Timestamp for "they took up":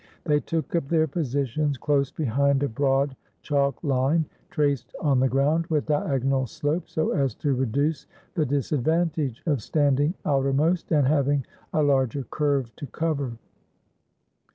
0.23-0.87